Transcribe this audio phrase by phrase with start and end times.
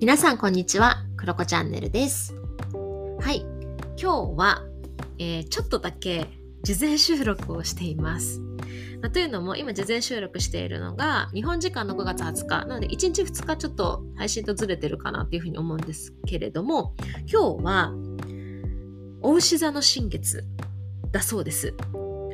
[0.00, 2.34] 皆さんこんにちは、クロコチャンネルです。
[3.20, 3.44] はい、
[4.00, 4.62] 今日は、
[5.18, 6.26] えー、ちょっとだけ
[6.62, 8.40] 事前収録をしています。
[9.02, 16.94] まあ、というのも今事前収録しているのが日本時間の5月20日なので1日2日ちょっと配信とずれてるかなっていうふうに思うんですけれども
[17.30, 17.92] 今日は
[19.20, 20.46] 大牛座の新月
[21.12, 21.74] だそうです。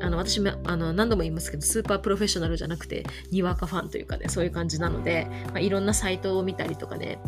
[0.00, 7.18] あの私もあの何度も言いますけどスーパープロフェッショナルじゃなくてにわかファンというかねそういう感じなので、まあ、いろんなサイトを見たりとかね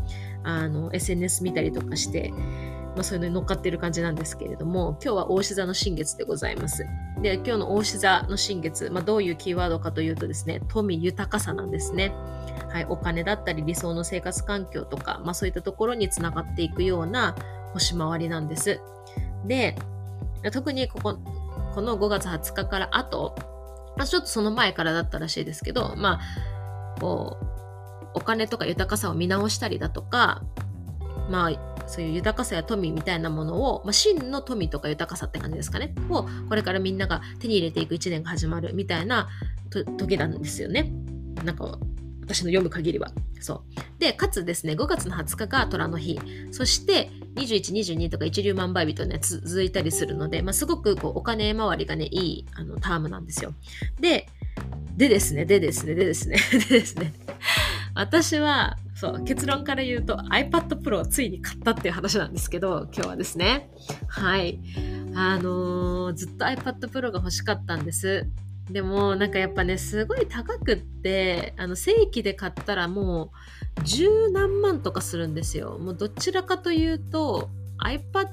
[0.44, 6.84] あの SNS 見たりとかして、まあ、そういうのに乗っかってる感じなんですけれども今日は大志座の新月でございます
[7.22, 12.12] で今日の大志座の新月、まあ、どういうキーワードかというとですね富豊かさなんですね
[12.70, 17.34] はい、お金だったり理想の生活環境とか、まあ、そういったところにつながっていくような
[17.72, 18.80] 星回りなんです。
[19.46, 19.76] で
[20.52, 21.18] 特にここ
[21.78, 23.36] この5月20日から後、
[23.96, 30.42] まあ、ちょっとその前からだったらしいですけど、まあ、こう、お金とか豊かさを見直したりだとか、
[31.30, 35.94] まあ、そういう豊かさや富みたいなものを、まあ、真の富とか豊かさって感じですかね。
[36.10, 39.28] を、これからみんなが手に入れていく1年が始まるみたいな
[39.98, 40.92] 時なんですよね。
[41.44, 41.78] なんか、
[42.22, 43.12] 私の読む限りは。
[43.38, 44.00] そう。
[44.00, 46.18] で、かつですね、5月の20日が虎の日。
[46.50, 53.54] そして、21、22とか一粒万倍日とね、続いたりするので、まあ、すごくこうお金回りがね、いいあのタームなんですよ。
[54.00, 54.28] で、
[54.96, 56.36] でですね、でですね、でですね、
[56.68, 57.14] でですね。
[57.94, 63.70] 私は、そう、結論から言うと iPad Pro をついに買ったっていう話なんですけど、今日はですね。
[64.08, 64.60] はい。
[65.14, 68.26] あのー、ずっと iPad Pro が欲しかったんです。
[68.70, 73.32] でもなんかやっぱねすごい高くってあの正規で買ったらも
[73.80, 75.78] う十何万とかするんですよ。
[75.78, 77.48] もうどちらかというと
[77.82, 78.28] iPad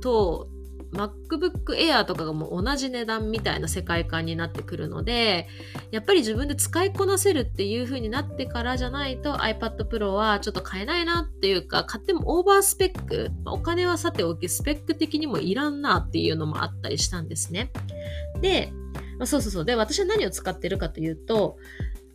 [0.00, 0.48] と
[0.96, 5.48] MacBook Air とかがもう同じ値段みたいな世界観になってくるので
[5.90, 17.70] やっぱり自分で使いこなせるっていう風になってからじゃないと iPad Pro はちょっと買えないなっていうか買ってもオーバースペック、ま、お金はさておきスペック的にもいらんなっていうのもあったりしたんですね
[18.40, 18.72] で、
[19.18, 21.58] ま、そうそうそうで私は何を使ってるかというと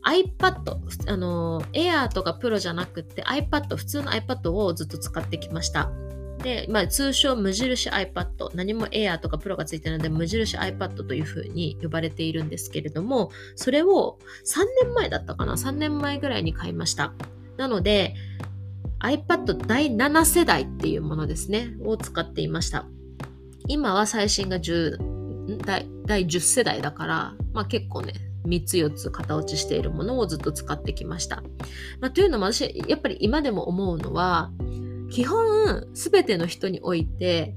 [0.04, 0.78] iPad、
[1.08, 5.92] あの、Air とか Pro じゃなくて iPad、普通の iPad をずっと使ってきました。
[6.44, 17.14] で、まあ、通称無印 iPad、何も Air とか Pro がついてるので、無印 iPad というふうに呼ばれているんですけれども、それを3年前だったかな ?3 年前ぐらいに買いました。
[17.58, 18.16] なので、
[19.00, 22.86] iPad 第7世代っていうものですね、を使っていました。
[23.68, 28.14] 今は最新が10第第10世代だから、まあ結構ね、
[28.46, 31.44] 3つ4つ型落ちしているものをずっと使ってきました。
[32.00, 34.52] まあ、というのも私、やっぱり今でも思うのは、
[35.12, 37.56] 基本全ての人において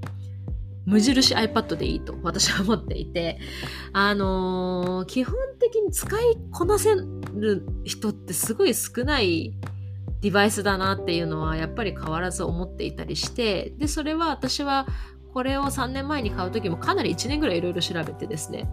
[0.87, 3.39] 無印 iPad でいいと私は思っていて、
[3.93, 6.21] あのー、基本的に使い
[6.53, 6.95] こなせ
[7.35, 9.55] る人ってすごい少ない
[10.21, 14.87] デバイスだなっていうのはやっぱり変わらず思っていたりして、で、それは私は
[15.33, 18.69] これを3年前に買う時もかなり1年ぐらいいろいろ調べてですね、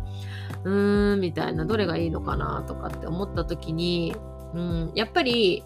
[0.64, 4.16] うーん、みたいな、どれがいいのかなとかって思った時に、
[4.54, 5.64] うん、やっぱり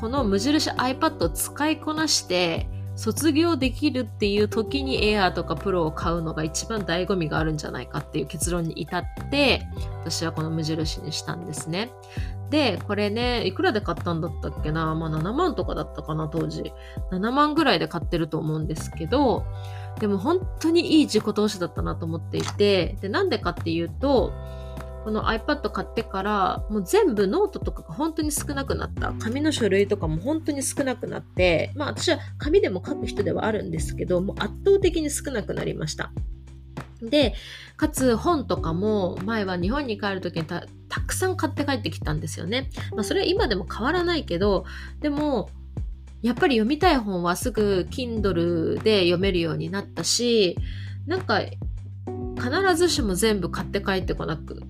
[0.00, 9.66] この無印 iPad を使いこなして卒業できるっていう時に Air とか Pro を買うのが一番醍醐味があるんじゃないかっていう結論に至って
[10.00, 11.90] 私はこの無印にしたんですね。
[12.50, 14.94] で、これね、いくらで買ったんだったっけな？
[14.94, 16.72] まあ7万とかだったかな当時。
[17.12, 19.44] 7万ぐらいで買ってると思うんですけど、
[20.00, 24.32] でも本当にいい自己投資だったなと思っていて、で、なんでかっていうと、
[25.08, 29.14] この iPad 買ってからもう全部ノートとかが本当に少なくなった。
[29.14, 36.12] 紙の書類とかも本当に少なくなってまあ私は紙でも書く人ではあるんですけどもう圧倒的に少なくなりました。
[37.00, 37.32] で
[37.78, 40.66] かつ本とかも前は日本に帰る時にた
[41.06, 44.66] くさん買って帰ってきたんですよね、まあ、それは今でも変わらないけど
[45.00, 45.48] でも
[46.20, 50.58] やっぱり読みたい本はすぐ Kindle で読めるようになったし
[51.06, 51.40] なんか
[52.38, 54.62] 必ずしも全部買って帰ってこなく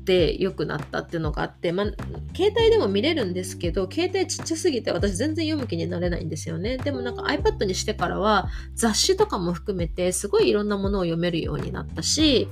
[0.00, 1.86] って良くなったっていうのがあって、まあ、
[2.34, 6.78] 携帯でも見れるんですけど、携帯ちっちゃすぎて私全然読む気になれないんですよね。
[6.78, 12.48] でもなんか iPad にしてからは雑誌とかも含めてすごいいろんなものを読めるようになったし、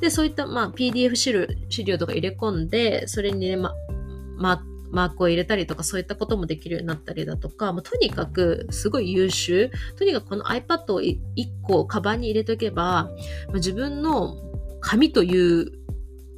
[0.00, 3.74] で、そういった、まあ、PDF 資料資料とか入れ込んで、それにね、ま、
[4.36, 9.70] ま、マークを入れたりとかそういったこともできるようになったりだとか、まあ、とにかくすごい優秀。
[9.96, 11.18] とにかくこの iPad を1
[11.62, 13.10] 個カバンに入れておけば、ま
[13.50, 14.36] あ、自分の
[14.80, 15.79] 紙という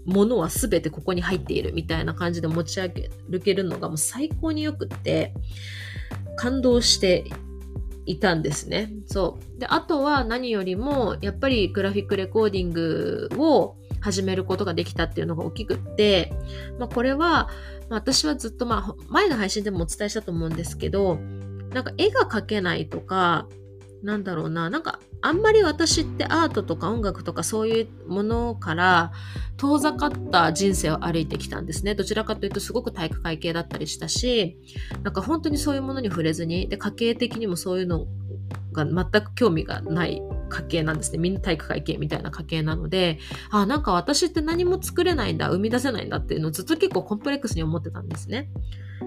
[0.04, 5.32] ものは全てここに入っているみたいな感じで持ち上げるけるのがもう最高によくって
[6.36, 7.24] 感動して
[8.04, 8.92] いたんですね。
[9.06, 9.60] そう。
[9.60, 16.32] で、あとは何よりもやっぱりグラフィックレコーディングを始めることができたっていうのが大きくって、
[16.78, 17.48] まあ、これは、
[17.88, 21.16] まあ、私はずっと、まあ、前の配信でもお伝えしたと思うんですけど、
[21.72, 23.46] なんか絵が描けないとか、
[24.02, 29.12] なんだろうな、なんかあんまり私ってアートとか音楽とかそういうものから
[29.56, 31.94] 遠ざかった人生を歩いてきたんですね。
[31.94, 34.58] どちらかというとすごく体育会系だったりしたし、
[35.04, 38.06] なんか本当にそういうものに触れずに、で、家計的にもそういうの
[38.72, 41.18] が全く興味がない家系なんですね。
[41.18, 43.20] みんな体育会系みたいな家系なので、
[43.50, 48.50] あ、なんか私って何も作れないんだ、生み出せないんだっていうのをずっと結構コンプレックスに思ってたんですね。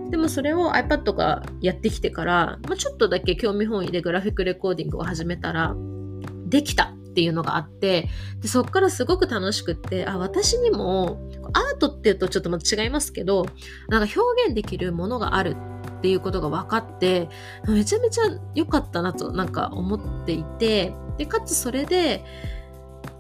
[0.09, 5.75] でもそれを iPad がやってきてから、まあ、ちょっとだけ興味本位でグラフィックレコーディングを始めたら、
[6.45, 8.09] できたっていうのがあって
[8.41, 11.19] でそっからすごく楽しくってあ私にも
[11.53, 13.45] アートっていうとちょっとまた違いますけど
[13.87, 15.55] なんか表現できるものがある
[15.97, 17.29] っていうことが分かって
[17.67, 22.23] めちゃめちゃ良かったなとなんか思っていてでかつそれで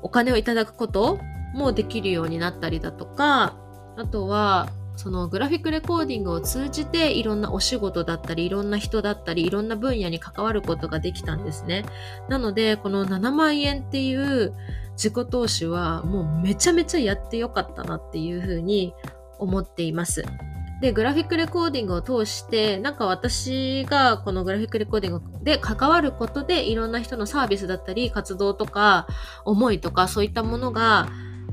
[0.01, 1.19] お金をいただくこと
[1.53, 3.55] もできるようになったりだとか
[3.97, 11.85] あとはそのグラフィックレコーディングを通じていろんなお仕事だったりいろんな人だったりいろんな分野に関わることができたんですね。
[12.29, 14.53] なのでこの7万円っていう
[14.93, 18.93] 自己投資はもうめちゃめちゃやってよかったなっていうふうに
[19.37, 20.23] 思っています。
[20.81, 29.07] で、グラフィックレコーディングを通して、なんか私がこのグラフィックレコーディングで関わることで、いろんな人のサービスだったり、活動とか、
[29.45, 31.07] 思いとか、そういったものが、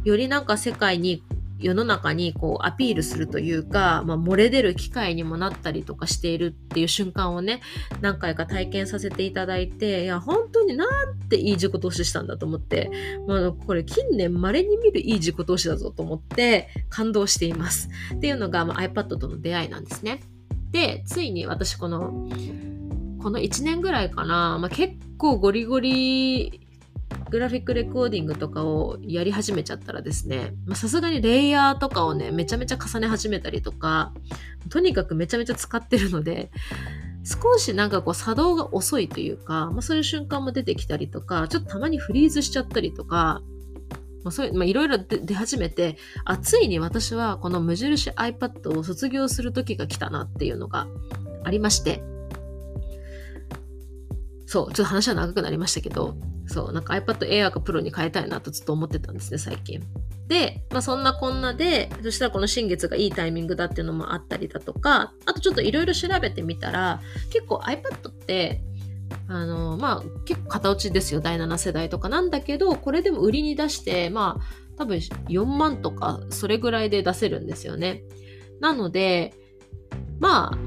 [0.04, 1.22] よりなんか世界に
[1.62, 7.60] 世の中にこうアピールするというか、まあ、漏れ出る機会にもなったりとかしているっていう瞬間をね
[8.00, 12.90] 何回か体験させていただいていや本当になんていい自己投資したんだと思って、
[13.26, 17.88] まあ、これ近年稀に見るいい自己投資だぞと思って感動しています。
[18.14, 20.20] っていうのが、まあ、iPad との出会いなんですね。
[20.70, 22.28] でついに私この
[23.22, 26.61] この1年ぐらいかな、まあ、結構ゴリゴリ
[27.32, 34.12] グラフィックレコーディングとかをやり始めちゃったらですね、さすがにレイヤーとかをね、めちゃめちゃ重ね始めたりとか、
[34.68, 36.50] とにかくめちゃめちゃ使ってるので、
[37.24, 43.40] 少しなんかこう作動が遅いというか、まあ、そういう瞬間も出てきたりとか、ちょっとたまにフリーズしちゃったりとか、
[44.24, 45.96] まあ、そういう、まあ、いろいろ出始めて、
[46.26, 50.86] あ、ついに私はこの無印 iPad を卒業する時が来たなっていうのが
[51.44, 52.02] ありまして、
[54.44, 56.14] そう、ちょっと話は長くなりましたけど、
[56.46, 59.80] そう、なんか iPad Air か Pro に変えたいなとずっと思ってたんですね、最近。
[60.28, 67.00] で、まあそんなこんなで、そしたらこの新月がいいタイミングだっていうのもあったりだとか、あとちょっといろいろ調べてみたら、
[67.30, 68.62] 結構 iPad って、
[69.28, 78.02] あの、まあ結構型落ちですよ、第7世代とかなんだけど、これでも売りに出して、まあ多分4万とかそれぐらいで出せるんですよね。
[78.60, 79.34] なので、
[80.18, 80.58] まあ、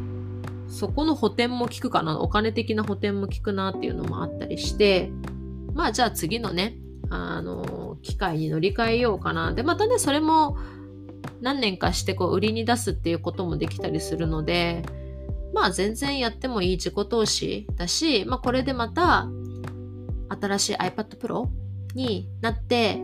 [0.68, 5.12] そこの補填も効くかな、お金的な補填も効くなっていうのもあったりして、
[5.75, 6.77] まあじゃあ次のね、
[7.10, 9.54] あの、機会に乗り換えようかな。
[9.54, 10.57] で、またね、それも
[11.42, 14.83] 何年かしてこう売りに出すっていうこともできたりするので、
[15.54, 19.27] まあ全然やってもいい自己投資だし、まあこれでまた
[20.30, 21.48] 新しい iPad Pro
[21.94, 23.01] になって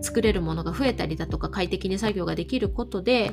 [0.00, 3.32] 作れるものが増えたりだとか快適に作業ができることで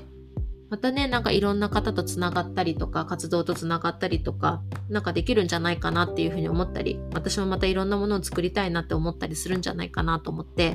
[0.73, 10.73] またね、なんかいろんな方とつながったりとか、活動とつながったりとか、なんかできるんじゃないかなっていうふうに思ったり、私もまたいろんなものを作りたいなって思ったりするんじゃないかなと思って、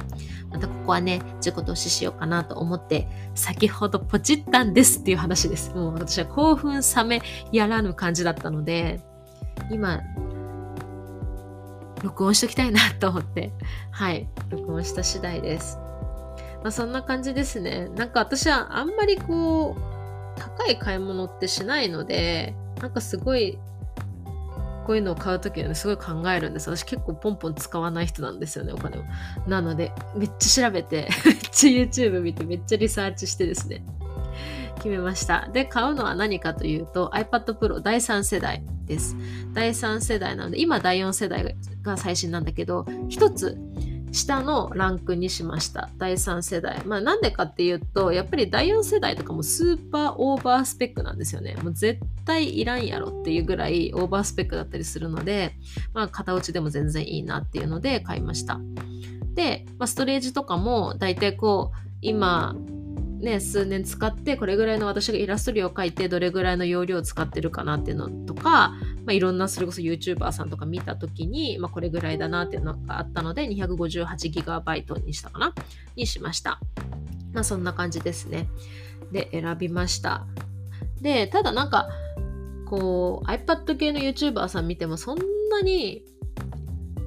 [0.52, 5.74] またここはね、自己投資しようかなと思って、先ほどポチったんですっていう話です。
[5.74, 9.00] もう私は興奮冷めやらぬ感じだったので、
[9.68, 10.00] 今、
[12.04, 13.50] 録音しときたいなと思って、
[13.90, 15.87] はい、録音した次第です。
[16.62, 17.88] まあ、そんな感じですね。
[17.96, 23.58] なんか私はあんまりこう、高い買い物ってしないので、なんかすごい、
[24.86, 26.70] こういうのを買うときはね、すごい考えるんです。
[26.70, 29.02] 私結構ポンポン使わない人なんですよね、お金を。
[29.46, 33.84] なので、めっちゃ調べて、 めっちゃ YouTube 見て、めっちゃリサーチしてですね、
[34.76, 35.48] 決めました。
[35.52, 39.16] で、買うのは何かというと iPad Pro 第3世代です。
[39.52, 43.58] 第3世代なので、今第4世代が最新なんだけど、一つ
[44.12, 45.90] 下のランクにしました。
[45.98, 46.82] 第3世代。
[46.84, 51.56] まあなんでかっていうと、やっぱり第4世代とかもスーパーオーバースペックなんですよね。
[51.62, 55.54] もう絶対いらんやろっていうぐらいオーバースペックだったりするので、
[55.92, 58.60] まあ型落ちでも全然いいなっていうので買いました。
[59.34, 62.56] で、まあ、ストレージとかも大体こう、今、
[63.18, 68.76] ね、数年使ってこれぐらいの私がイラスト量を描いてどれぐらいの容量を使ってるかなっていうのとか、ま
[69.08, 75.52] あ、いろんなそれこそ YouTuber さんとか見た時に、まあ、これぐらいだなっていうのがあったので 258GB にしたかな？
[75.96, 76.60] にしました。
[77.32, 78.48] まあそんな感じですね。
[79.10, 80.26] で、選びました。
[81.00, 81.88] で、ただなんか、
[82.66, 85.18] こう iPad 系の YouTuber さん見てもそん
[85.50, 86.04] なに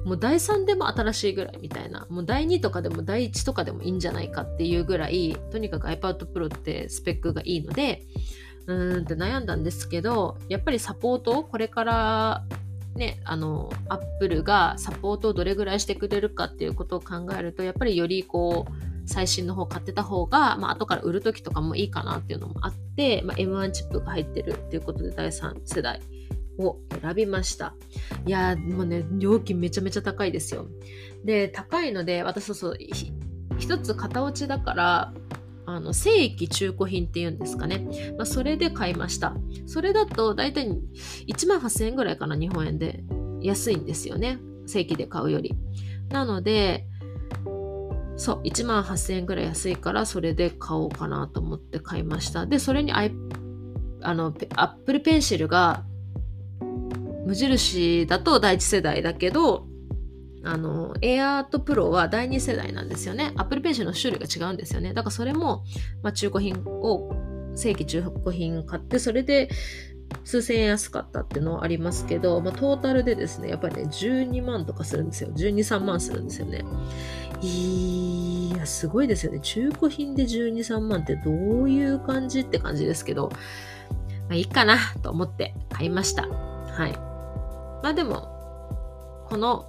[0.04, 8.02] もう第3でも新しいぐらいみたいな、もう第2とかでも第1とかでもいいんじゃないかっていうぐらい、とにかく iPad Pro ってスペックがいいので、
[8.66, 12.44] うーんって悩んだんですけど、やっぱりサポートをこれから
[12.94, 18.72] ね、あの、アップルがサポートをどれぐらいしてくれるかっていうことを考えると、やっぱりよりこう、
[19.06, 26.00] 最新の方買ってた方が、まあ、後から売る時とかもいいかなっていうのもあって、まあ、M1 チップが入ってるっていうことで第3世代
[26.58, 27.74] を選びました。
[28.26, 30.66] いや、もうね、料金めちゃめちゃ高いですよ。
[31.24, 32.76] で、高いので、私そうそう、
[33.58, 35.14] 一つ型落ちだから、
[35.64, 37.86] あの正規中古品っていうんですかね、
[38.18, 39.34] まあ、それで買いました。
[39.66, 40.68] それだと大体
[41.28, 43.04] 1万8000円ぐらいかな日本円で。
[43.42, 44.38] 安いんですよね。
[44.66, 45.54] 正規で買うより。
[46.10, 46.86] なので
[48.16, 52.46] そう1万8000円ぐらい安いからそれで買おうかなと思って買いました。
[52.46, 53.12] でそれにアイ
[54.02, 55.84] あのアップルペンシルが
[57.26, 59.66] 無印だと第一世代だけど
[60.44, 63.32] あの、AirPod Pro は第2世代なんですよね。
[63.36, 64.92] Apple Pencil の種類が違うんですよね。
[64.92, 65.64] だからそれも、
[66.02, 67.14] まあ、中古品を、
[67.54, 69.48] 正規中古品買って、それで
[70.24, 75.30] 数千円安かったっていうのはありますけど、まあ、トータルでですね、やっぱりね、12万とかするんですよ。
[75.30, 76.64] 12、3万するんですよね。
[77.40, 79.40] いや、すごいですよね。
[79.40, 83.30] 中古品で12、3万ってどういう感じって感じですけど、
[84.28, 86.26] まあいいかなと思って買いました。
[86.26, 87.11] はい。
[87.82, 89.66] まあでも、この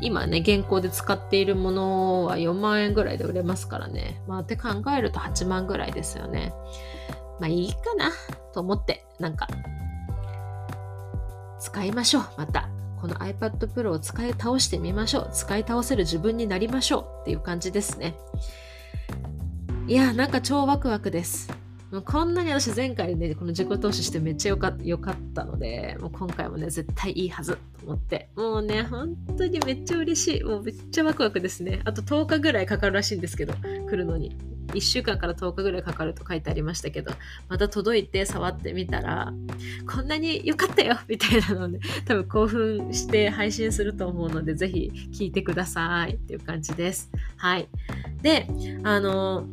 [0.00, 4.22] 今ね、現行で使っているものは4万円ぐらいで売れますからね。
[4.26, 6.52] まあ、って考えると8万ぐらいですよね。
[7.38, 8.10] まあ、いいかな
[8.52, 9.48] と思って、なんか、
[11.58, 12.68] 使いましょう、また。
[13.00, 15.30] この iPad Pro を使い倒してみましょう。
[15.32, 18.14] 使い倒せる自分になりましょうっていう感じですね。
[19.86, 21.59] いや、なんか超ワクワクです。
[21.90, 24.76] もうこんなに私前回ね、この自己投資してめっちゃよかか
[25.12, 30.44] ったので、もう今回もね、絶対いいはずと思って、もうね、本当にめっちゃ嬉しい。
[30.44, 31.80] もうめっちゃワクワクですね。
[31.84, 34.36] あと10日ぐらいかかるらしいんですけど、来るのに。
[34.70, 37.12] 1週間から10日ぐらいかかると書いてありましたけど、
[37.48, 39.32] また届いて触ってみたら、
[39.92, 47.10] こんなに良かったよみたいなので、多分興奮して配信すると思うので、ぜひ聞いてくださいっていう感じです。
[47.36, 47.68] はい。
[48.22, 48.46] で、
[48.84, 49.48] あの、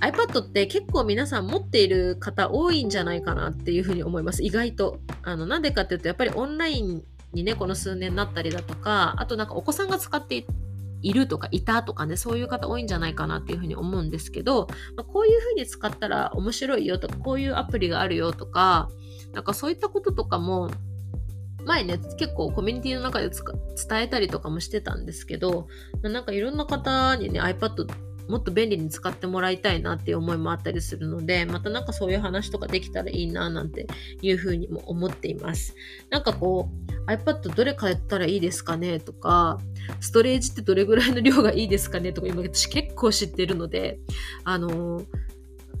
[0.00, 4.42] iPad って結構皆さん持っている方多いんじゃないかなっていうふうに思います。
[4.42, 5.00] 意外と。
[5.22, 7.02] あの、なんでかっていうと、やっぱりオンライン
[7.32, 10.46] にね、この数年なったりだとか、あとなんかお子さんが使って
[11.02, 18.88] いるとかいたとかね、そういう方多いんじゃないかなっていうふうに思うんですけど、まあ、こういうふうに使ったら面白いよとか、こういうアプリがあるよとか、
[19.32, 20.70] なんかそういったこととかも、
[21.64, 25.68] 前ね、結構コミュニティの中で伝えたりとかもしてたんですけど、
[26.02, 27.86] なんかいろんな方にね、iPad
[28.30, 33.86] もっと便利に使ってもらいたいなっていう思いもあったりするので、またなんかそういう話とかできたらいいななんて
[34.22, 35.74] いうふうにも思っています。
[36.10, 36.70] なんかこ
[37.06, 39.58] う、iPad どれ買ったらいいですかねとか、
[40.00, 43.98] ストレージってどれぐらいの量がいいですかねとか今私結構知ってるので、
[44.44, 45.02] あの、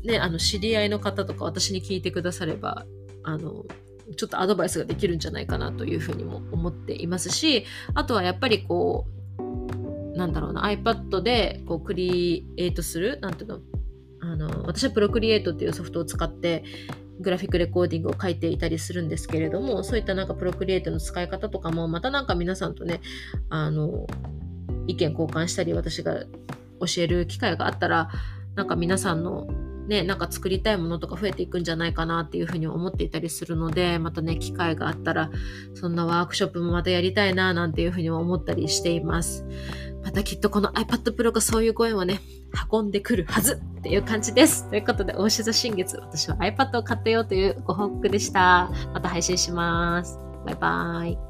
[0.02, 2.84] ね、あの知り合いの方とか私に聞いてくだされば、
[3.22, 3.64] あの、
[4.16, 7.64] ちょっとアドバイスができるんじゃないかなというふうにも思っていますし、
[7.94, 9.19] あとはやっぱりこう、
[10.14, 13.60] なんだろうな iPad でこうクリエイトするなんていうの
[14.22, 16.64] あの私はプロクリエイトっていうソフトを使って
[17.20, 23.00] グラフィックレコーディングを書いていたりするんですけれどもそういったなんかプロクリエイトの使い方とかもまたなんか皆さんとね
[23.48, 24.06] あの
[24.86, 26.24] 意見交換したり私が
[26.80, 28.10] 教える機会があったら
[28.54, 29.48] なんか皆さんの
[29.90, 35.30] ね、なんか作りたいものとか増えていくんじゃないかなっていうふうに思っていたりするので、またね、機会があったら、
[35.74, 39.44] そんなワークショップもまたやりたいな、なんていうふうに思ったりしています。
[40.04, 42.20] またきっとこの iPad Pro がそういう声をね、
[42.72, 44.70] 運んでくるはずっていう感じです。
[44.70, 48.70] ということで、大志座新月、私は iPad を買ったよというご報告でした。
[48.94, 50.20] また配信します。
[50.46, 51.29] バイバーイ。